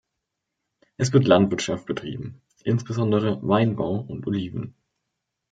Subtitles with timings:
[0.97, 4.73] Es wird Landwirtschaft betrieben, insbesondere Weinbau und Oliven.